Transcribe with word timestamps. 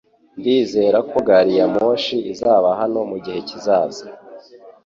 Ndizera 0.39 0.97
ko 1.09 1.17
gari 1.27 1.53
ya 1.59 1.67
moshi 1.75 2.17
izaba 2.33 2.69
hano 2.79 2.99
mugihe 3.09 3.39
kizaza 3.49 4.05